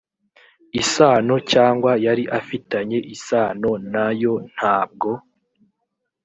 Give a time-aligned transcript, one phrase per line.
[0.81, 5.09] isano cyangwa yari ifitanye isano nayo ntabwo